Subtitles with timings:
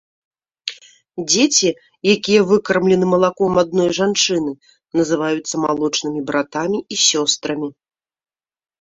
[1.31, 1.69] Дзеці,
[2.15, 4.51] якія выкармлены малаком адной жанчыны,
[5.03, 7.67] называюцца малочнымі братамі і сёстрамі.